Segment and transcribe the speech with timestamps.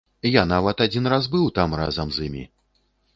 [0.35, 2.43] Я нават адзін раз быў там разам з імі.